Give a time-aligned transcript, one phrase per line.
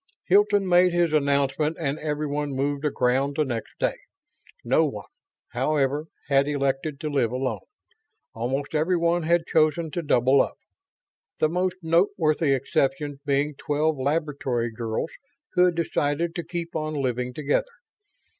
[0.25, 3.97] Hilton made his announcement and everyone moved aground the next day.
[4.63, 5.05] No one,
[5.49, 7.59] however, had elected to live alone.
[8.33, 10.57] Almost everyone had chosen to double up;
[11.39, 15.11] the most noteworthy exceptions being twelve laboratory girls
[15.53, 17.69] who had decided to keep on living together.